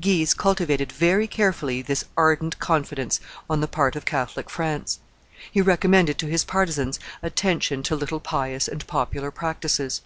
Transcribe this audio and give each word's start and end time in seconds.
Guise 0.00 0.34
cultivated 0.34 0.90
very 0.90 1.28
carefully 1.28 1.82
this 1.82 2.04
ardent 2.16 2.58
confidence 2.58 3.20
on 3.48 3.60
the 3.60 3.68
part 3.68 3.94
of 3.94 4.04
Catholic 4.04 4.50
France; 4.50 4.98
he 5.52 5.60
recommended 5.62 6.18
to 6.18 6.26
his 6.26 6.42
partisans 6.42 6.98
attention 7.22 7.80
to 7.84 7.94
little 7.94 8.18
pious 8.18 8.66
and 8.66 8.84
popular 8.88 9.30
practices. 9.30 10.02